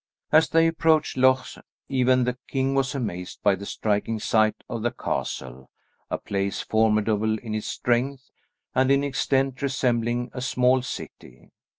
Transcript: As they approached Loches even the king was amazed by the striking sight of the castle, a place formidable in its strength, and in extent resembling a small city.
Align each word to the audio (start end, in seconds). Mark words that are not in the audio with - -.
As 0.31 0.49
they 0.49 0.65
approached 0.65 1.15
Loches 1.15 1.59
even 1.87 2.23
the 2.23 2.39
king 2.47 2.73
was 2.73 2.95
amazed 2.95 3.39
by 3.43 3.53
the 3.53 3.67
striking 3.67 4.17
sight 4.19 4.63
of 4.67 4.81
the 4.81 4.89
castle, 4.89 5.69
a 6.09 6.17
place 6.17 6.59
formidable 6.59 7.37
in 7.37 7.53
its 7.53 7.67
strength, 7.67 8.31
and 8.73 8.89
in 8.89 9.03
extent 9.03 9.61
resembling 9.61 10.31
a 10.33 10.41
small 10.41 10.81
city. 10.81 11.51